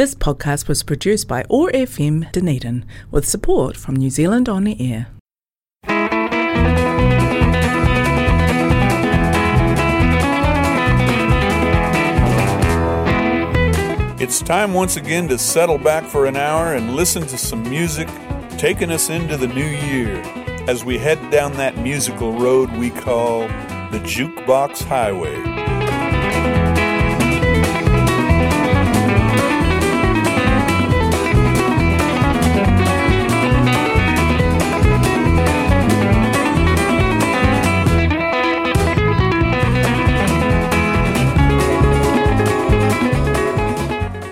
This 0.00 0.14
podcast 0.14 0.66
was 0.66 0.82
produced 0.82 1.28
by 1.28 1.44
OAR 1.50 1.70
FM 1.72 2.32
Dunedin 2.32 2.86
with 3.10 3.28
support 3.28 3.76
from 3.76 3.96
New 3.96 4.08
Zealand 4.08 4.48
On 4.48 4.64
the 4.64 4.74
Air. 4.80 5.08
It's 14.18 14.40
time 14.40 14.72
once 14.72 14.96
again 14.96 15.28
to 15.28 15.36
settle 15.36 15.76
back 15.76 16.04
for 16.04 16.24
an 16.24 16.36
hour 16.38 16.74
and 16.76 16.96
listen 16.96 17.26
to 17.26 17.36
some 17.36 17.62
music 17.68 18.08
taking 18.56 18.90
us 18.90 19.10
into 19.10 19.36
the 19.36 19.48
new 19.48 19.62
year 19.62 20.16
as 20.66 20.82
we 20.82 20.96
head 20.96 21.30
down 21.30 21.52
that 21.58 21.76
musical 21.76 22.32
road 22.32 22.72
we 22.78 22.88
call 22.88 23.40
the 23.90 24.00
Jukebox 24.02 24.82
Highway. 24.82 25.79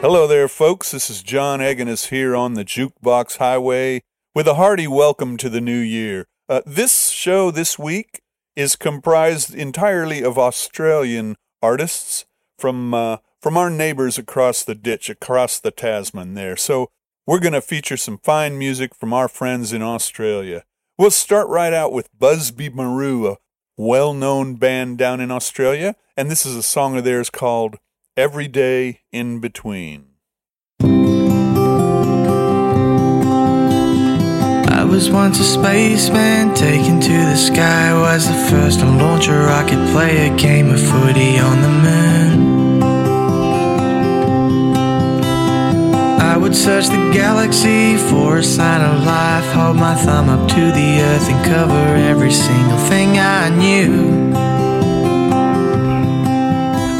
Hello 0.08 0.26
there, 0.26 0.48
folks. 0.48 0.92
This 0.92 1.10
is 1.10 1.22
John 1.22 1.60
Eganis 1.60 2.08
here 2.08 2.34
on 2.34 2.54
the 2.54 2.64
Jukebox 2.64 3.36
Highway 3.36 4.00
with 4.34 4.48
a 4.48 4.54
hearty 4.54 4.86
welcome 4.86 5.36
to 5.36 5.50
the 5.50 5.60
new 5.60 5.78
year. 5.78 6.24
Uh, 6.48 6.62
this 6.64 7.10
show 7.10 7.50
this 7.50 7.78
week 7.78 8.22
is 8.56 8.74
comprised 8.74 9.54
entirely 9.54 10.22
of 10.22 10.38
Australian 10.38 11.36
artists 11.62 12.24
from 12.58 12.94
uh, 12.94 13.18
from 13.42 13.58
our 13.58 13.68
neighbors 13.68 14.16
across 14.16 14.64
the 14.64 14.74
ditch, 14.74 15.10
across 15.10 15.60
the 15.60 15.70
Tasman 15.70 16.32
there. 16.32 16.56
So 16.56 16.88
we're 17.26 17.38
going 17.38 17.52
to 17.52 17.60
feature 17.60 17.98
some 17.98 18.16
fine 18.16 18.56
music 18.56 18.94
from 18.94 19.12
our 19.12 19.28
friends 19.28 19.74
in 19.74 19.82
Australia. 19.82 20.64
We'll 20.96 21.10
start 21.10 21.48
right 21.48 21.74
out 21.74 21.92
with 21.92 22.08
Busby 22.18 22.70
Marou, 22.70 23.26
a 23.26 23.36
well-known 23.76 24.54
band 24.54 24.96
down 24.96 25.20
in 25.20 25.30
Australia, 25.30 25.96
and 26.16 26.30
this 26.30 26.46
is 26.46 26.56
a 26.56 26.62
song 26.62 26.96
of 26.96 27.04
theirs 27.04 27.28
called 27.28 27.76
every 28.18 28.48
day 28.48 28.98
in 29.12 29.38
between. 29.38 30.04
I 34.80 34.84
was 34.90 35.08
once 35.08 35.38
a 35.38 35.44
spaceman 35.44 36.52
taken 36.56 37.00
to 37.00 37.16
the 37.30 37.36
sky. 37.36 37.94
Was 37.94 38.26
the 38.26 38.34
first 38.50 38.80
to 38.80 38.86
launch 38.86 39.28
a 39.28 39.38
rocket, 39.38 39.78
play 39.92 40.26
a 40.26 40.36
game 40.36 40.68
of 40.70 40.80
footy 40.80 41.38
on 41.38 41.62
the 41.62 41.68
moon. 41.86 42.82
I 46.20 46.36
would 46.36 46.56
search 46.56 46.88
the 46.88 47.12
galaxy 47.12 47.96
for 48.10 48.38
a 48.38 48.42
sign 48.42 48.80
of 48.80 49.04
life. 49.04 49.46
Hold 49.52 49.76
my 49.76 49.94
thumb 49.94 50.28
up 50.28 50.48
to 50.48 50.72
the 50.72 51.00
earth 51.02 51.30
and 51.30 51.44
cover 51.46 51.94
every 52.10 52.32
single 52.32 52.78
thing 52.90 53.16
I 53.16 53.48
knew. 53.50 54.67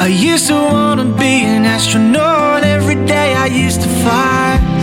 I 0.01 0.07
used 0.07 0.47
to 0.47 0.55
wanna 0.55 1.05
be 1.05 1.43
an 1.43 1.65
astronaut. 1.65 2.63
Every 2.63 2.95
day 3.05 3.35
I 3.35 3.47
used 3.47 3.81
to 3.83 3.89
fly. 3.89 4.78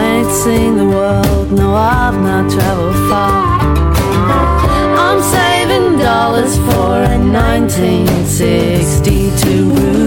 Ain't 0.00 0.30
seen 0.30 0.76
the 0.76 0.86
world, 0.86 1.50
no, 1.52 1.74
I've 1.74 2.20
not 2.20 2.50
traveled 2.50 2.94
far. 3.08 3.58
I'm 5.04 5.20
saving 5.22 5.98
dollars 5.98 6.56
for 6.58 7.02
a 7.02 7.18
1962 7.18 9.70
ruby 9.70 9.97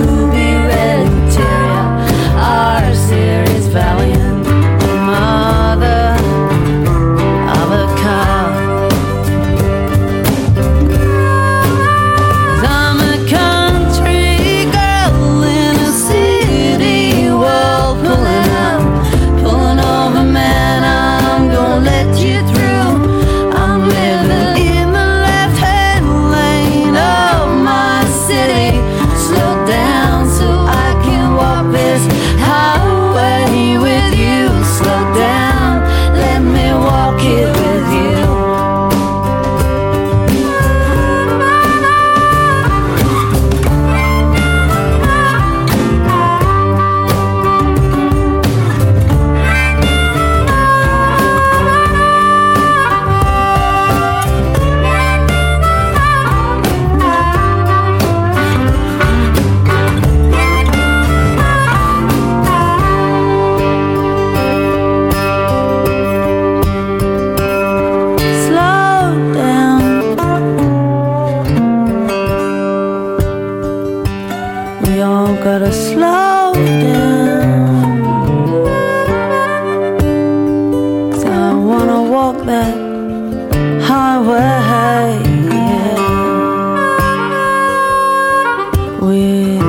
With 89.11 89.60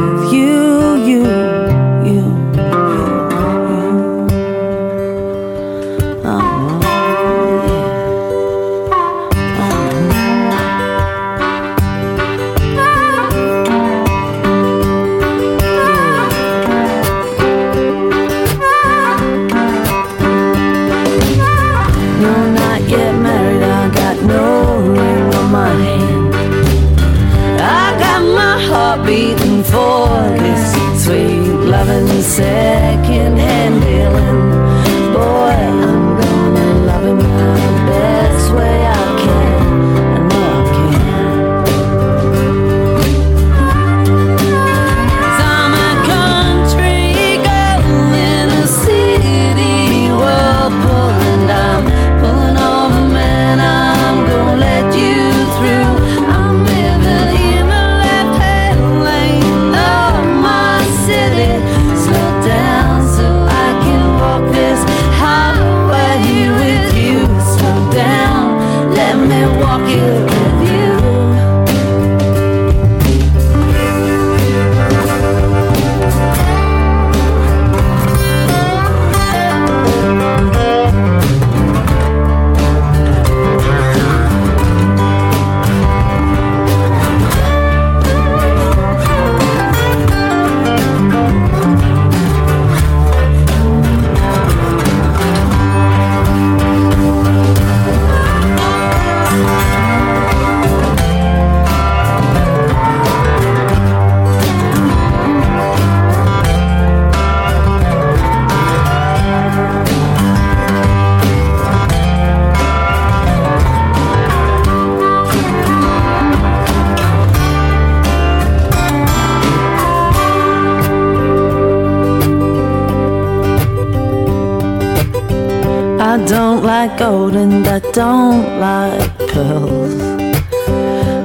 like 126.88 126.99
gold 126.99 127.37
and 127.37 127.64
I 127.68 127.79
don't 127.92 128.59
like 128.59 129.16
pearls. 129.29 129.95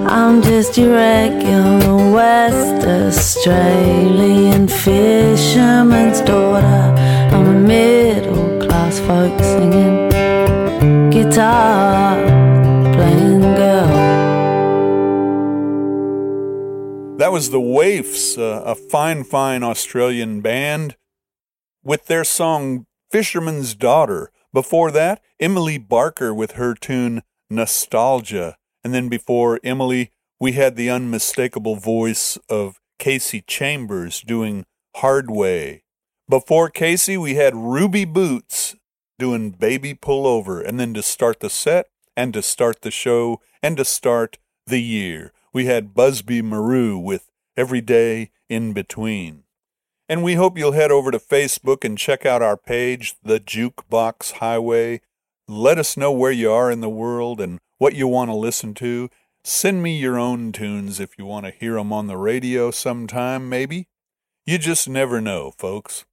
I'm 0.08 0.39
just 0.43 0.78
your 0.78 0.93
regular 0.93 2.12
West 2.12 2.86
Australian 2.86 4.67
fisherman's 4.67 6.22
daughter. 6.22 6.93
I'm 7.34 7.48
a 7.48 7.60
middle 7.60 8.62
class 8.62 9.00
folk 9.00 9.36
singing 9.39 10.10
guitar 11.10 12.15
playing 12.93 13.41
girl. 13.41 13.98
That 17.17 17.32
was 17.32 17.50
the 17.50 17.60
Waifs, 17.60 18.38
uh, 18.38 18.62
a 18.63 18.76
fine, 18.76 19.24
fine 19.24 19.63
Australian 19.63 20.41
band, 20.41 20.98
with 21.84 22.06
their 22.06 22.24
song 22.24 22.86
Fisherman's 23.10 23.74
Daughter. 23.74 24.30
Before 24.54 24.91
that, 24.91 25.22
Emily 25.39 25.78
Barker 25.78 26.34
with 26.34 26.54
her 26.54 26.73
tune 26.73 27.21
Nostalgia. 27.50 28.58
And 28.84 28.93
then 28.93 29.10
before 29.10 29.60
Emily, 29.63 30.12
we 30.39 30.54
had 30.54 30.76
the 30.76 30.89
unmistakable 30.89 31.76
voice 31.76 32.38
of 32.50 32.80
Kasey 33.00 33.45
Chambers 33.45 34.21
doing 34.21 34.65
Hard 34.97 35.30
Way. 35.30 35.84
Before 36.30 36.69
Kasey, 36.69 37.17
we 37.21 37.36
had 37.36 37.56
Ruby 37.56 38.06
Boots 38.06 38.76
doing 39.19 39.52
Baby 39.52 39.93
Pull 39.93 40.26
Over. 40.26 40.62
And 40.62 40.80
then 40.80 40.93
to 40.93 41.02
start 41.02 41.39
the 41.39 41.50
set 41.50 41.88
and 42.15 42.34
to 42.34 42.41
start 42.41 42.82
the 42.82 42.91
show 42.91 43.39
and 43.62 43.78
to 43.78 43.86
start 43.86 44.38
the 44.65 44.82
year, 44.82 45.34
we 45.54 45.65
had 45.65 45.93
Busby 45.93 46.41
Marou 46.41 46.97
with 46.97 47.30
Every 47.56 47.82
Day 47.82 48.32
in 48.50 48.73
Between. 48.73 49.43
And 50.10 50.23
we 50.23 50.36
hope 50.36 50.58
you'll 50.58 50.71
head 50.71 50.91
over 50.91 51.12
to 51.12 51.19
Facebook 51.19 51.84
and 51.84 51.97
check 51.97 52.26
out 52.26 52.41
our 52.41 52.58
page, 52.58 53.15
The 53.23 53.39
Jukebox 53.39 54.34
Highway. 54.34 55.02
Let 55.49 55.77
us 55.77 55.95
know 55.95 56.12
where 56.12 56.31
you 56.31 56.51
are 56.51 56.69
in 56.69 56.81
the 56.81 56.89
world 56.89 57.39
and 57.39 57.60
what 57.77 57.95
you 57.95 58.05
want 58.07 58.29
to 58.29 58.36
listen 58.36 58.73
to. 58.75 59.10
Send 59.45 59.81
me 59.81 59.97
your 59.97 60.19
own 60.19 60.51
tunes 60.51 60.99
if 60.99 61.17
you 61.17 61.25
want 61.25 61.45
to 61.45 61.53
hear 61.53 61.75
them 61.75 61.93
on 61.93 62.07
the 62.07 62.17
radio 62.17 62.69
sometime, 62.69 63.47
maybe. 63.47 63.88
You 64.45 64.57
just 64.57 64.89
never 64.89 65.21
know, 65.21 65.51
folks. 65.57 66.03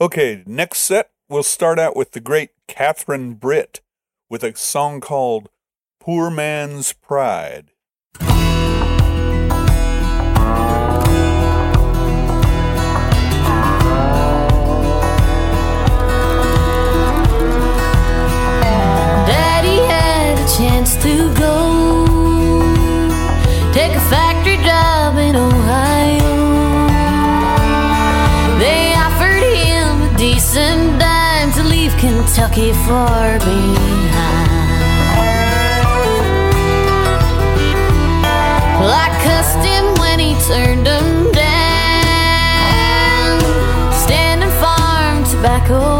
Okay, 0.00 0.42
next 0.46 0.80
set, 0.80 1.12
we'll 1.30 1.42
start 1.42 1.78
out 1.78 1.96
with 1.96 2.12
the 2.12 2.20
great 2.20 2.50
Catherine 2.68 3.34
Britt 3.34 3.80
with 4.28 4.44
a 4.44 4.54
song 4.54 5.00
called 5.00 5.48
Poor 5.98 6.30
Man's 6.30 6.92
Pride. 6.92 7.70
To 21.02 21.32
go 21.34 22.62
take 23.72 23.92
a 23.92 24.00
factory 24.10 24.56
job 24.58 25.16
in 25.18 25.34
Ohio. 25.36 26.34
They 28.58 28.94
offered 28.94 29.42
him 29.42 30.02
a 30.02 30.10
decent 30.16 30.98
dime 31.00 31.52
to 31.52 31.62
leave 31.62 31.96
Kentucky 31.96 32.72
far 32.86 33.38
behind. 33.38 33.94
Well, 38.78 38.92
I 39.06 39.08
cussed 39.24 39.62
him 39.64 39.84
when 40.02 40.18
he 40.18 40.34
turned 40.48 40.86
them 40.86 41.32
down. 41.32 41.44
Standing 43.92 44.52
farm 44.60 45.24
tobacco 45.24 45.93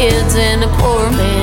kids 0.00 0.34
and 0.34 0.64
a 0.64 0.68
poor 0.78 1.10
man's 1.10 1.39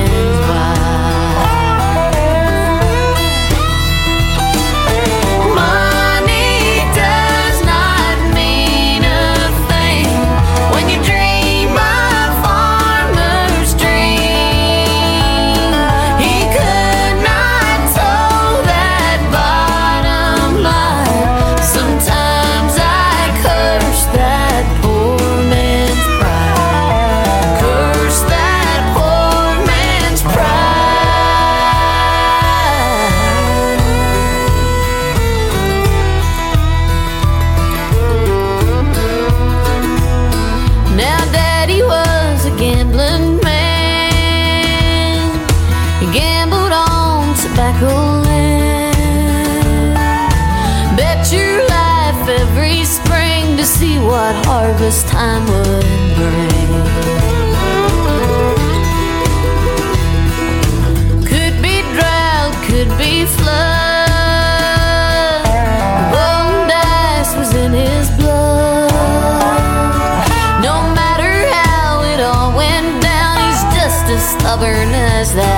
stubborn 74.68 74.94
as 74.94 75.34
that 75.34 75.57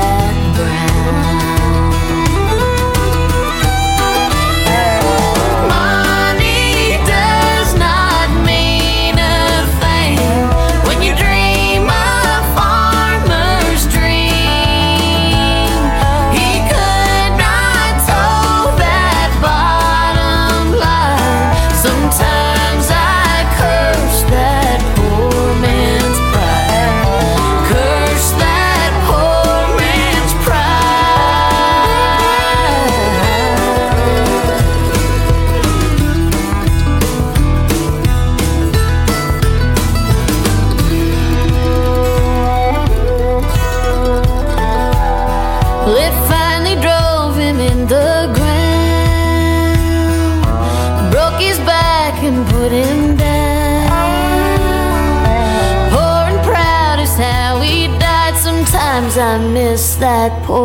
that 60.20 60.42
poor 60.42 60.59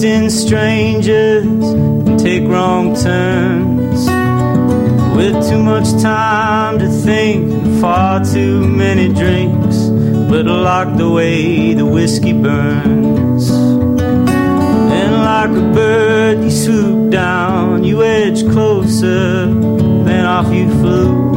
trust 0.00 0.04
in 0.04 0.30
strangers 0.30 1.44
and 1.44 2.18
take 2.18 2.46
wrong 2.48 2.94
turns. 2.94 4.06
With 5.16 5.48
too 5.48 5.62
much 5.62 5.90
time 6.02 6.78
to 6.78 6.88
think 6.88 7.52
and 7.52 7.80
far 7.80 8.24
too 8.24 8.66
many 8.66 9.12
drinks, 9.12 9.76
but 10.30 10.46
locked 10.46 11.00
way 11.00 11.74
the 11.74 11.84
whiskey 11.84 12.32
burns. 12.32 13.50
And 13.50 15.12
like 15.14 15.50
a 15.50 15.74
bird, 15.74 16.44
you 16.44 16.50
swoop 16.50 17.10
down, 17.10 17.84
you 17.84 18.02
edge 18.02 18.42
closer, 18.50 19.46
then 20.04 20.24
off 20.26 20.52
you 20.52 20.68
flew. 20.80 21.30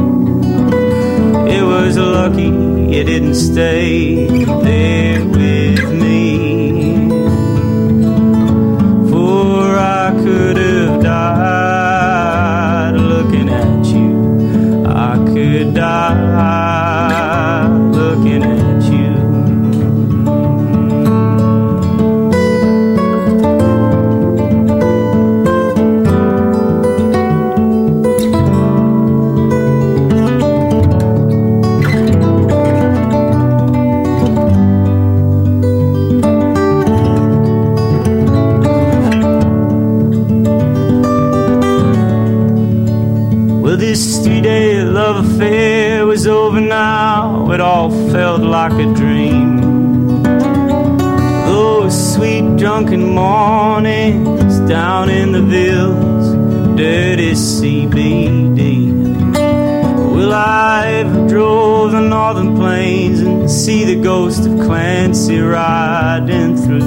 It 1.48 1.62
was 1.62 1.96
lucky 1.98 2.50
you 2.94 3.04
didn't 3.04 3.34
stay 3.34 4.26
there. 4.62 5.33
drunken 52.74 53.14
mornings 53.14 54.58
down 54.68 55.08
in 55.08 55.30
the 55.30 55.40
Vills, 55.40 56.76
dirty 56.76 57.30
CBD. 57.30 58.90
Will 60.12 60.32
I 60.32 60.88
ever 60.94 61.28
drove 61.28 61.92
the 61.92 62.00
northern 62.00 62.56
plains 62.56 63.20
and 63.20 63.48
see 63.48 63.84
the 63.84 64.02
ghost 64.02 64.48
of 64.48 64.58
Clancy 64.66 65.38
riding 65.38 66.56
through? 66.56 66.80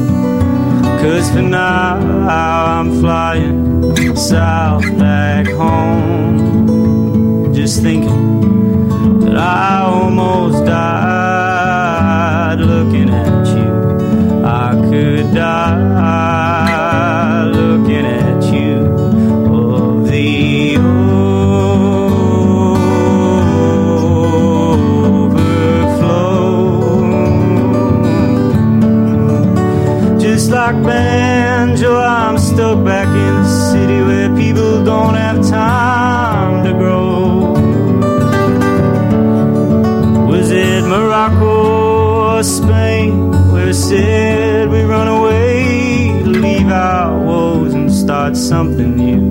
Cause 1.00 1.32
for 1.32 1.41
now 1.41 1.95
I'm 2.28 3.00
flying 3.00 4.13
south 4.17 4.84
back 5.00 5.47
home. 5.47 7.54
Just 7.54 7.82
thinking 7.82 9.21
that 9.21 9.38
I 9.38 9.84
almost 9.84 10.66
said 43.88 44.69
we 44.69 44.82
run 44.82 45.08
away, 45.08 46.12
leave 46.23 46.67
our 46.67 47.17
woes 47.26 47.73
and 47.73 47.89
start 47.89 48.36
something 48.36 48.97
new. 48.97 49.26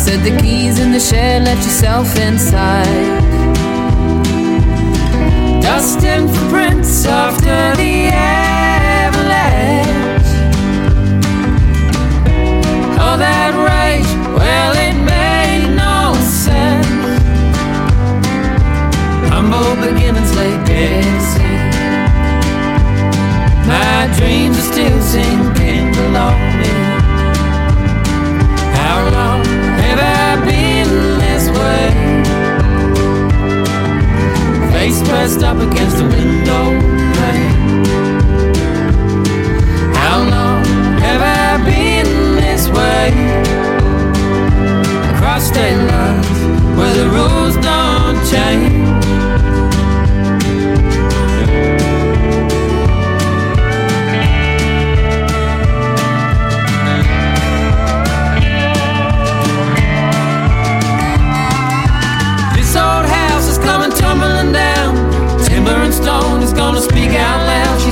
Said 0.00 0.24
the 0.24 0.34
keys 0.40 0.78
in 0.78 0.92
the 0.92 0.98
shed, 0.98 1.44
let 1.44 1.58
yourself 1.58 2.16
inside. 2.16 3.20
Dusting 5.60 6.26
footprints 6.26 7.04
after 7.04 7.76
the 7.76 8.08
avalanche. 8.10 9.28
All 12.98 13.18
that 13.18 13.52
rage, 13.68 14.10
well, 14.38 14.74
it 14.86 14.96
made 15.04 15.68
no 15.76 16.14
sense. 16.46 16.86
Humble 19.28 19.76
beginnings 19.84 20.32
lay 20.34 20.56
dead. 20.64 21.20
My 23.68 24.08
dreams 24.16 24.59
pressed 35.20 35.42
up 35.42 35.58
against 35.58 35.98
the 35.98 36.04
window 36.04 36.64
pane. 37.18 37.84
How 39.94 40.18
long 40.20 40.64
have 41.04 41.20
I 41.20 41.62
been 41.62 42.36
this 42.36 42.66
way? 42.68 43.10
Across 45.12 45.48
state 45.48 45.76
lines 45.76 46.40
where 46.74 46.94
the 46.94 47.08
rules 47.10 47.56
don't 47.56 48.18
change. 48.30 48.79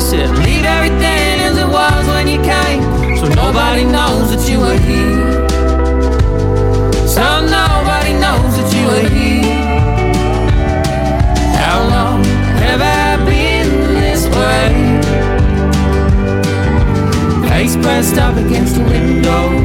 said, 0.08 0.30
leave 0.38 0.64
everything 0.64 1.40
as 1.42 1.58
it 1.58 1.68
was 1.68 2.06
when 2.08 2.26
you 2.26 2.40
came, 2.40 2.82
so 3.18 3.28
nobody 3.28 3.84
knows 3.84 4.30
that 4.30 4.48
you 4.48 4.58
were 4.58 4.78
here. 4.78 5.46
So 7.06 7.44
nobody 7.44 8.14
knows 8.14 8.56
that 8.56 8.72
you 8.74 8.86
were 8.86 9.06
here. 9.10 9.66
How 11.60 11.80
long 11.94 12.24
have 12.64 12.80
I 12.80 13.22
been 13.26 13.68
this 14.00 14.24
way? 14.38 14.72
Face 17.50 17.76
pressed 17.76 18.16
up 18.16 18.34
against 18.38 18.76
the 18.76 18.84
window. 18.84 19.57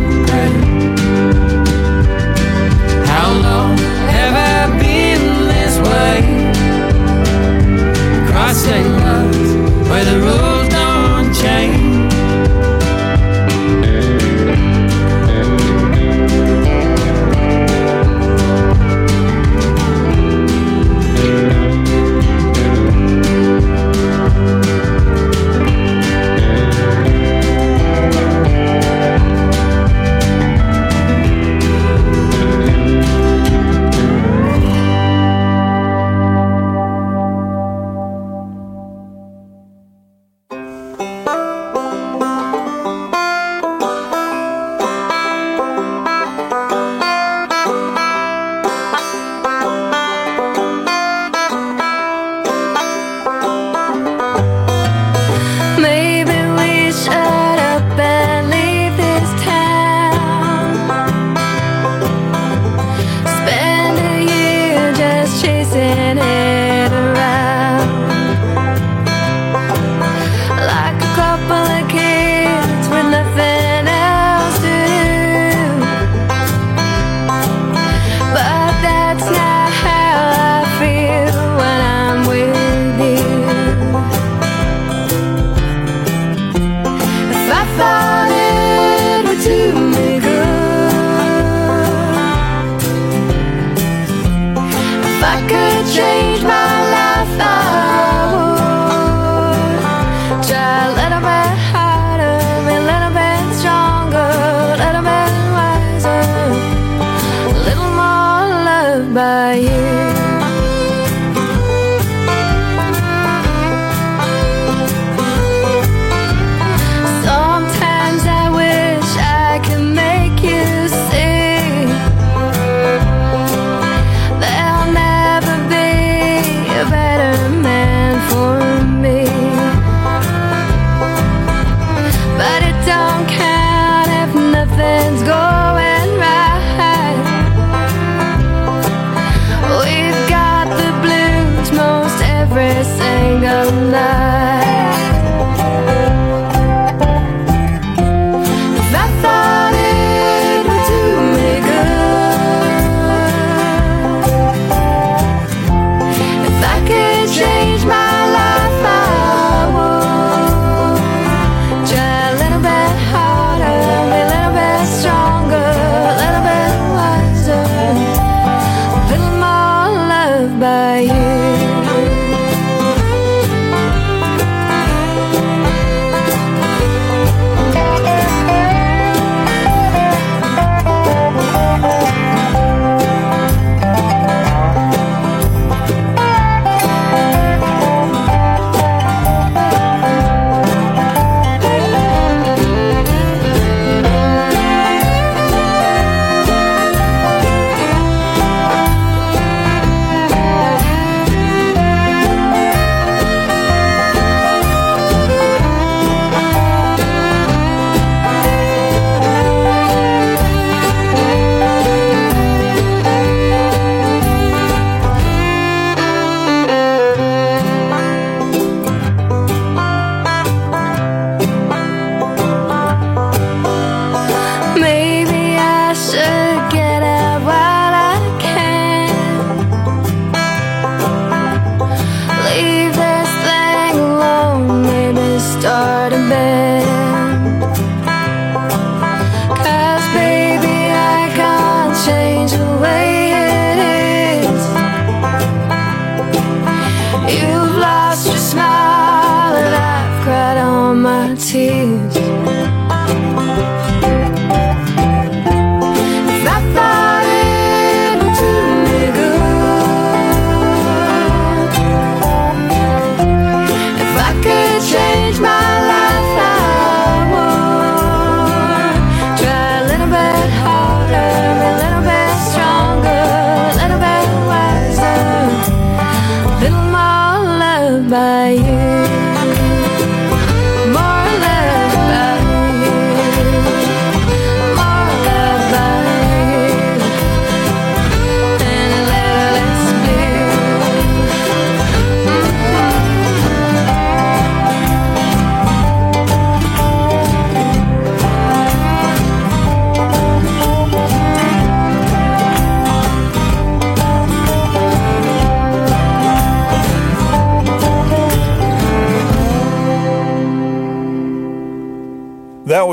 where 9.94 10.06
the 10.06 10.20
road 10.20 10.53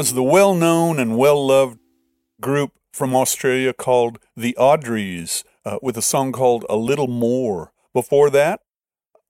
was 0.01 0.15
the 0.15 0.23
well 0.23 0.55
known 0.55 0.99
and 0.99 1.19
well 1.19 1.47
loved 1.47 1.79
group 2.41 2.73
from 2.91 3.15
Australia 3.15 3.75
called 3.75 4.19
the 4.35 4.57
Audreys 4.59 5.45
uh, 5.67 5.79
with 5.83 5.95
a 5.95 6.01
song 6.01 6.33
called 6.33 6.65
A 6.71 6.77
Little 6.77 7.07
More. 7.07 7.75
Before 7.93 8.31
that, 8.31 8.61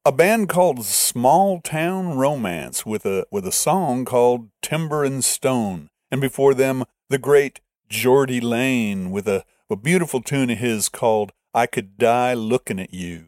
a 0.05 0.13
band 0.13 0.49
called 0.49 0.85
Small 0.85 1.61
Town 1.61 2.17
Romance 2.17 2.87
with 2.87 3.05
a, 3.05 3.27
with 3.33 3.49
a 3.49 3.51
song 3.51 4.05
called 4.05 4.51
Timber 4.63 5.03
and 5.03 5.25
Stone. 5.25 5.91
And 6.09 6.21
before 6.21 6.55
them, 6.55 6.85
the 7.09 7.19
great 7.19 7.61
Jordie 7.89 8.41
Lane 8.41 9.11
with 9.11 9.27
a, 9.27 9.45
a 9.69 9.75
beautiful 9.75 10.23
tune 10.23 10.51
of 10.51 10.59
his 10.59 10.89
called 10.89 11.33
I 11.53 11.67
Could 11.67 11.99
Die 11.99 12.35
Looking 12.35 12.79
at 12.79 12.95
You. 12.95 13.27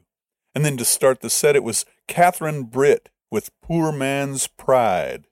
And 0.55 0.65
then 0.65 0.77
to 0.77 0.85
start 0.85 1.23
the 1.23 1.29
set, 1.29 1.57
it 1.57 1.65
was 1.65 1.85
Catherine 2.07 2.67
Britt 2.67 3.09
with 3.33 3.51
Poor 3.63 3.91
Man's 3.91 4.47
Pride. 4.47 5.25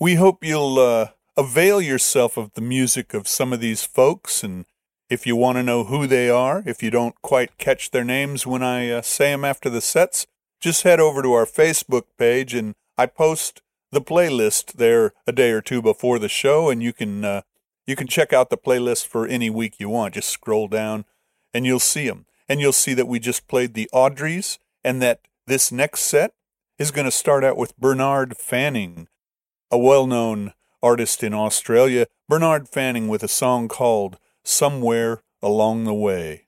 We 0.00 0.14
hope 0.14 0.42
you'll 0.42 0.78
uh, 0.78 1.08
avail 1.38 1.80
yourself 1.80 2.36
of 2.36 2.52
the 2.54 2.60
music 2.60 3.14
of 3.14 3.28
some 3.28 3.52
of 3.52 3.60
these 3.60 3.84
folks. 3.84 4.42
And 4.42 4.66
if 5.08 5.24
you 5.24 5.36
want 5.36 5.56
to 5.56 5.62
know 5.62 5.84
who 5.84 6.08
they 6.08 6.28
are, 6.28 6.64
if 6.66 6.82
you 6.82 6.90
don't 6.90 7.14
quite 7.22 7.58
catch 7.58 7.92
their 7.92 8.04
names 8.04 8.44
when 8.44 8.64
I 8.64 8.90
uh, 8.90 9.02
say 9.02 9.30
them 9.30 9.44
after 9.44 9.70
the 9.70 9.80
sets, 9.80 10.26
just 10.60 10.82
head 10.82 10.98
over 10.98 11.22
to 11.22 11.32
our 11.32 11.46
Facebook 11.46 12.06
page 12.18 12.54
and 12.54 12.74
I 12.98 13.06
post 13.06 13.62
the 13.92 14.00
playlist 14.00 14.74
there 14.74 15.12
a 15.28 15.32
day 15.32 15.50
or 15.52 15.60
two 15.60 15.80
before 15.80 16.18
the 16.18 16.28
show, 16.28 16.68
and 16.68 16.82
you 16.82 16.92
can 16.92 17.24
uh, 17.24 17.42
you 17.86 17.96
can 17.96 18.08
check 18.08 18.32
out 18.32 18.50
the 18.50 18.58
playlist 18.58 19.06
for 19.06 19.26
any 19.26 19.48
week 19.48 19.76
you 19.78 19.88
want. 19.88 20.14
Just 20.14 20.28
scroll 20.28 20.68
down, 20.68 21.04
and 21.54 21.64
you'll 21.64 21.78
see 21.78 22.08
them, 22.08 22.26
and 22.48 22.60
you'll 22.60 22.72
see 22.72 22.92
that 22.94 23.08
we 23.08 23.18
just 23.18 23.48
played 23.48 23.72
the 23.72 23.88
Audreys, 23.94 24.58
and 24.84 25.00
that 25.00 25.20
this 25.46 25.72
next 25.72 26.00
set 26.00 26.32
is 26.78 26.90
going 26.90 27.06
to 27.06 27.10
start 27.10 27.44
out 27.44 27.56
with 27.56 27.78
Bernard 27.78 28.36
Fanning, 28.36 29.08
a 29.70 29.78
well-known 29.78 30.52
artist 30.82 31.22
in 31.22 31.32
Australia. 31.32 32.06
Bernard 32.28 32.68
Fanning 32.68 33.08
with 33.08 33.22
a 33.22 33.28
song 33.28 33.68
called 33.68 34.18
"Somewhere 34.44 35.22
Along 35.42 35.84
the 35.84 35.94
Way." 35.94 36.47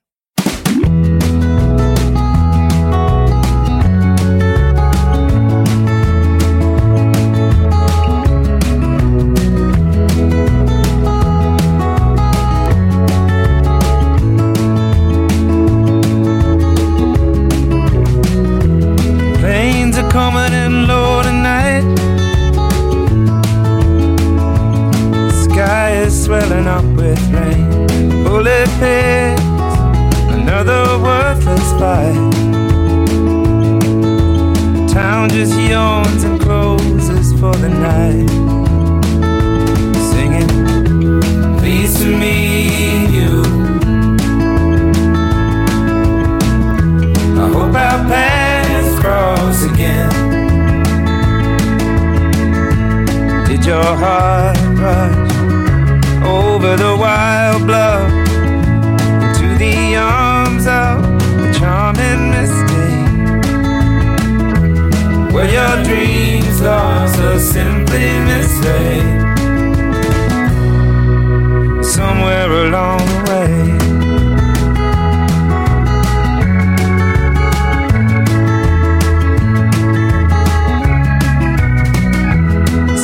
Yawns 35.71 36.23
and 36.25 36.37
closes 36.41 37.31
for 37.39 37.53
the 37.63 37.69
night. 37.69 38.29
Singing, 40.11 40.51
pleased 41.59 41.97
to 42.01 42.09
meet 42.23 43.09
you. 43.19 43.33
I 47.41 47.47
hope 47.55 47.75
our 47.87 47.99
paths 48.11 48.99
cross 48.99 49.63
again. 49.71 50.11
Did 53.47 53.65
your 53.65 53.91
heart 54.03 54.57
rush 54.83 55.35
over 56.39 56.75
the 56.83 56.93
wild 56.99 57.65
bluff 57.65 58.11
to 59.37 59.45
the 59.57 59.95
arms 59.95 60.30
your 65.51 65.83
dreams 65.83 66.61
lost 66.61 67.19
or 67.19 67.39
simply 67.39 68.07
mislaid? 68.27 69.05
Somewhere 71.83 72.51
along 72.65 72.99
the 73.11 73.19
way. 73.29 73.51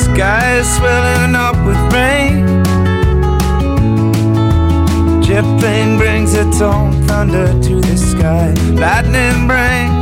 Sky 0.04 0.56
is 0.58 0.68
swelling 0.76 1.34
up 1.36 1.56
with 1.66 1.80
rain. 1.92 2.46
Jet 5.22 5.44
plane 5.60 5.98
brings 5.98 6.32
its 6.34 6.60
own 6.62 6.92
thunder 7.06 7.48
to 7.66 7.80
the 7.80 7.96
sky. 7.96 8.54
Lightning 8.72 9.46
brings 9.46 9.97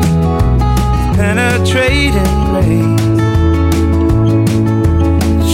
penetrating 1.16 2.36
rays. 2.54 3.00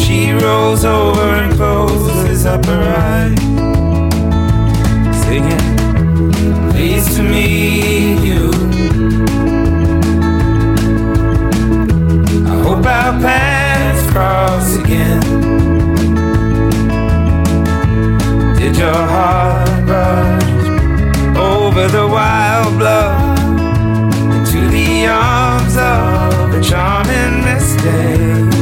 She 0.00 0.32
rolls 0.32 0.84
over 0.84 1.28
and 1.40 1.54
closes 1.54 2.44
up 2.46 2.64
her 2.66 2.84
eyes, 3.08 3.38
singing, 5.22 5.76
"Pleased 6.70 7.16
to 7.16 7.22
meet 7.22 8.18
you." 8.30 8.50
I 12.52 12.54
hope 12.64 12.84
our 12.98 13.12
paths 13.24 14.02
cross 14.10 14.68
again. 14.82 15.22
Did 18.58 18.76
your 18.76 19.02
heart 19.14 19.68
rush 19.92 20.50
over 21.36 21.84
the 21.96 22.06
wild 22.16 22.78
the 22.80 23.21
of 25.76 26.54
a 26.54 26.60
charming 26.62 27.44
mistake. 27.44 28.52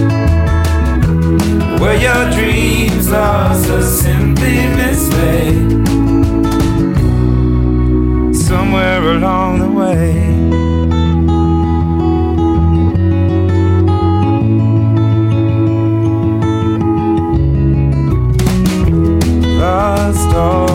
Were 1.80 1.94
your 1.94 2.30
dreams 2.30 3.10
lost 3.10 3.66
so 3.66 3.80
simply 3.80 4.56
mislaid? 4.78 5.86
Somewhere 8.34 9.02
along 9.16 9.58
the 9.60 9.70
way. 9.80 10.30
lost 19.60 20.34
all 20.34 20.69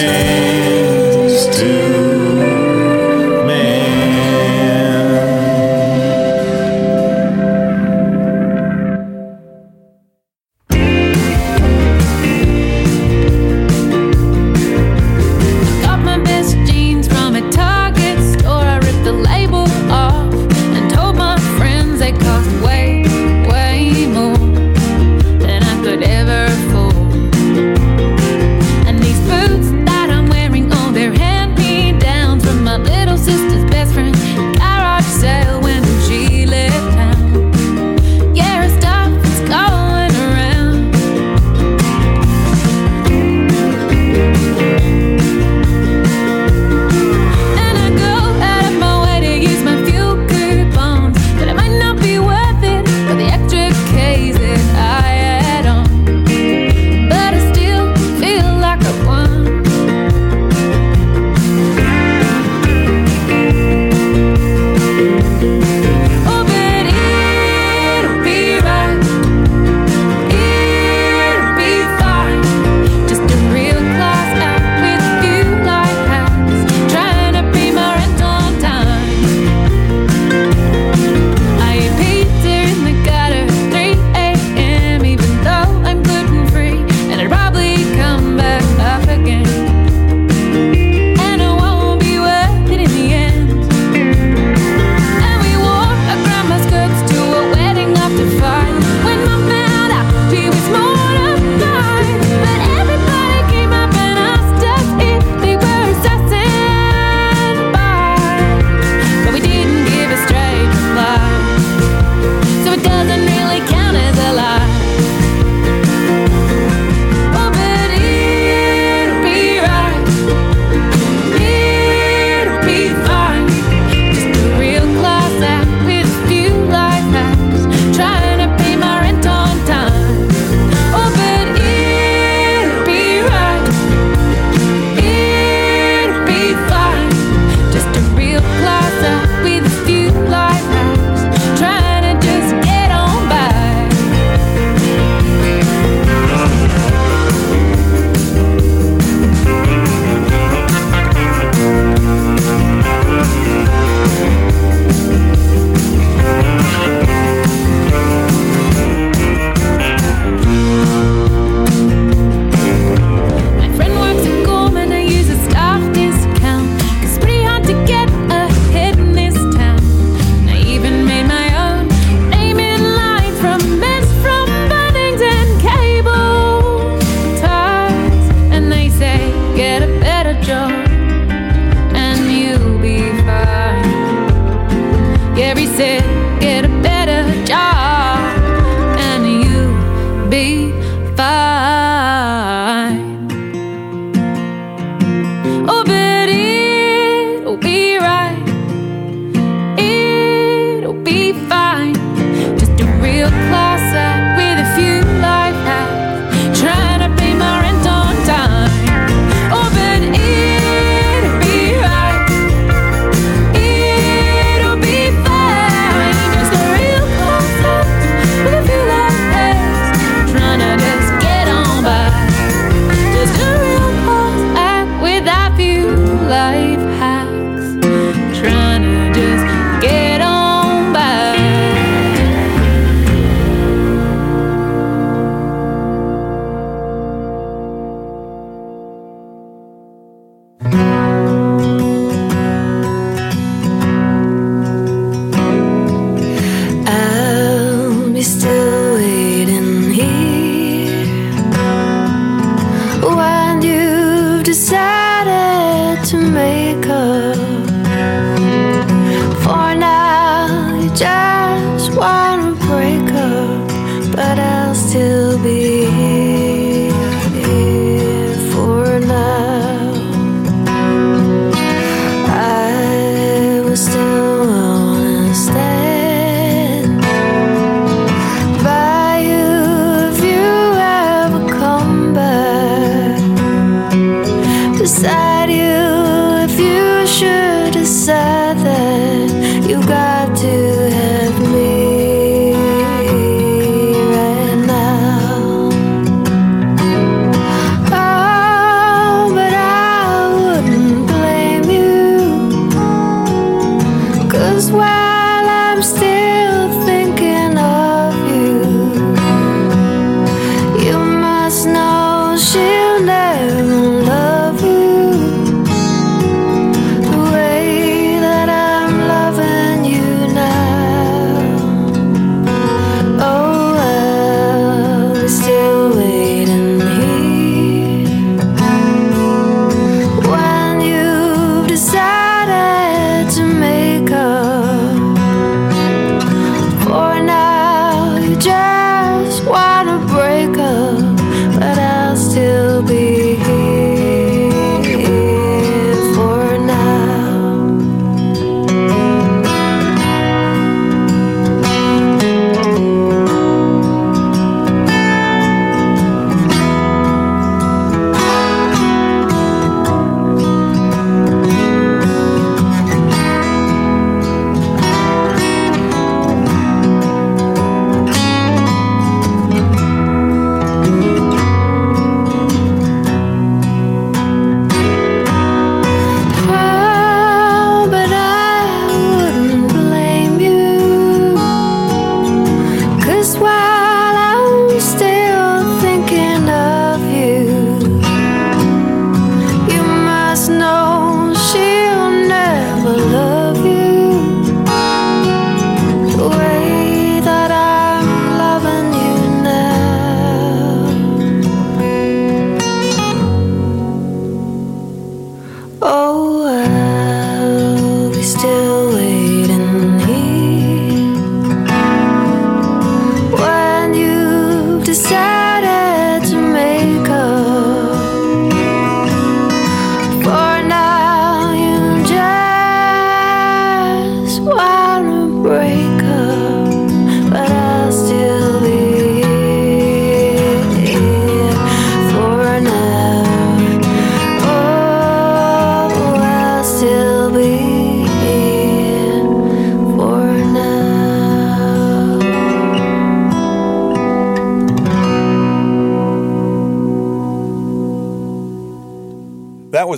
things 0.00 0.27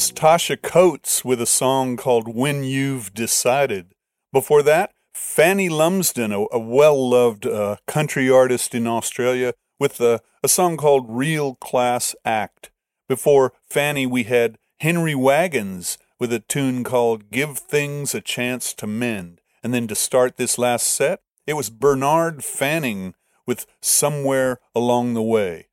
was 0.00 0.12
Taasha 0.12 0.56
Coates 0.56 1.26
with 1.26 1.42
a 1.42 1.46
song 1.46 1.98
called 1.98 2.34
When 2.34 2.64
You've 2.64 3.12
Decided. 3.12 3.92
Before 4.32 4.62
that, 4.62 4.94
Fanny 5.12 5.68
Lumsden, 5.68 6.32
a, 6.32 6.46
a 6.50 6.58
well 6.58 7.10
loved 7.10 7.44
uh, 7.44 7.76
country 7.86 8.30
artist 8.30 8.74
in 8.74 8.86
Australia, 8.86 9.52
with 9.78 10.00
a, 10.00 10.22
a 10.42 10.48
song 10.48 10.78
called 10.78 11.04
Real 11.06 11.56
Class 11.56 12.14
Act. 12.24 12.70
Before 13.10 13.52
Fanny, 13.68 14.06
we 14.06 14.22
had 14.22 14.56
Henry 14.78 15.14
Wagons 15.14 15.98
with 16.18 16.32
a 16.32 16.40
tune 16.40 16.82
called 16.82 17.30
Give 17.30 17.58
Things 17.58 18.14
a 18.14 18.22
Chance 18.22 18.72
to 18.76 18.86
Mend. 18.86 19.42
And 19.62 19.74
then 19.74 19.86
to 19.88 19.94
start 19.94 20.38
this 20.38 20.56
last 20.56 20.86
set, 20.86 21.20
it 21.46 21.52
was 21.52 21.68
Bernard 21.68 22.42
Fanning 22.42 23.14
with 23.46 23.66
Somewhere 23.82 24.60
Along 24.74 25.12
the 25.12 25.20
Way. 25.20 25.66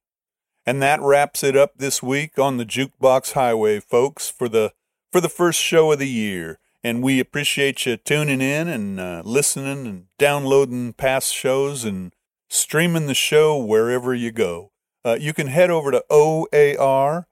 And 0.67 0.81
that 0.81 1.01
wraps 1.01 1.45
it 1.45 1.55
up 1.55 1.77
this 1.77 2.03
week 2.03 2.37
on 2.37 2.57
the 2.57 2.65
Jukebox 2.65 3.31
Highway, 3.31 3.79
folks, 3.79 4.29
for 4.29 4.49
the 4.49 4.73
for 5.09 5.21
the 5.21 5.29
first 5.29 5.61
show 5.61 5.93
of 5.93 5.99
the 5.99 6.09
year. 6.09 6.59
And 6.83 7.01
we 7.01 7.21
appreciate 7.21 7.85
you 7.85 7.95
tuning 7.95 8.41
in 8.41 8.67
and 8.67 8.99
uh, 8.99 9.21
listening 9.23 9.87
and 9.87 10.05
downloading 10.17 10.91
past 10.91 11.33
shows 11.33 11.85
and 11.85 12.13
streaming 12.49 13.07
the 13.07 13.13
show 13.13 13.57
wherever 13.57 14.13
you 14.13 14.33
go. 14.33 14.73
Uh, 15.05 15.17
you 15.17 15.31
can 15.31 15.47
head 15.47 15.71
over 15.71 15.89
to 15.89 16.03
oar.org.nz 16.09 17.25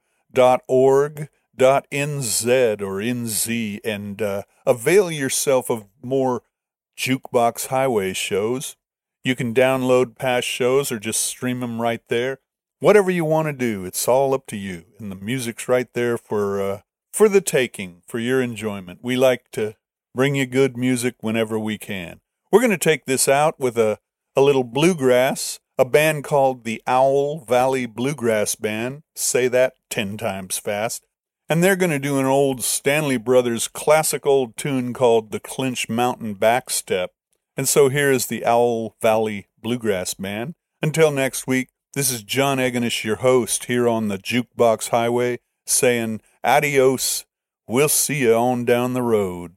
or 2.80 2.94
NZ 3.02 3.80
and 3.84 4.22
uh, 4.22 4.42
avail 4.64 5.10
yourself 5.10 5.68
of 5.68 5.84
more 6.02 6.42
Jukebox 6.96 7.66
Highway 7.66 8.14
shows. 8.14 8.76
You 9.22 9.36
can 9.36 9.52
download 9.52 10.16
past 10.16 10.48
shows 10.48 10.90
or 10.90 10.98
just 10.98 11.20
stream 11.20 11.60
them 11.60 11.82
right 11.82 12.00
there 12.08 12.38
whatever 12.86 13.10
you 13.10 13.24
want 13.24 13.48
to 13.48 13.52
do 13.52 13.84
it's 13.84 14.06
all 14.06 14.32
up 14.32 14.46
to 14.46 14.56
you. 14.56 14.84
And 15.00 15.10
the 15.10 15.16
music's 15.16 15.66
right 15.66 15.92
there 15.92 16.16
for 16.16 16.62
uh, 16.62 16.80
for 17.12 17.28
the 17.28 17.40
taking 17.40 18.02
for 18.06 18.20
your 18.20 18.40
enjoyment. 18.40 19.00
We 19.02 19.16
like 19.16 19.50
to 19.52 19.74
bring 20.14 20.36
you 20.36 20.46
good 20.46 20.76
music 20.76 21.16
whenever 21.20 21.58
we 21.58 21.78
can. 21.78 22.20
We're 22.52 22.60
going 22.60 22.70
to 22.70 22.78
take 22.78 23.04
this 23.04 23.26
out 23.26 23.58
with 23.58 23.76
a, 23.76 23.98
a 24.36 24.40
little 24.40 24.62
bluegrass 24.62 25.58
a 25.76 25.84
band 25.84 26.22
called 26.24 26.62
the 26.62 26.80
owl 26.86 27.44
valley 27.44 27.86
bluegrass 27.86 28.54
band. 28.54 29.02
Say 29.16 29.48
that 29.48 29.74
10 29.90 30.16
times 30.16 30.56
fast. 30.56 31.04
And 31.48 31.62
they're 31.62 31.76
going 31.76 31.90
to 31.90 31.98
do 31.98 32.18
an 32.18 32.24
old 32.24 32.62
stanley 32.62 33.18
brothers 33.18 33.68
classic 33.68 34.24
old 34.24 34.56
tune 34.56 34.94
called 34.94 35.32
the 35.32 35.40
clinch 35.40 35.88
mountain 35.88 36.36
backstep. 36.36 37.08
And 37.56 37.68
so 37.68 37.88
here 37.88 38.10
is 38.10 38.28
the 38.28 38.46
owl 38.46 38.96
valley 39.02 39.48
bluegrass 39.60 40.14
band. 40.14 40.54
Until 40.80 41.10
next 41.10 41.46
week 41.46 41.68
this 41.96 42.10
is 42.10 42.22
John 42.22 42.58
Egenish, 42.58 43.04
your 43.04 43.16
host, 43.16 43.64
here 43.64 43.88
on 43.88 44.08
the 44.08 44.18
Jukebox 44.18 44.90
Highway, 44.90 45.38
saying 45.64 46.20
adios. 46.44 47.24
We'll 47.66 47.88
see 47.88 48.18
you 48.18 48.34
on 48.34 48.66
down 48.66 48.92
the 48.92 49.00
road. 49.00 49.56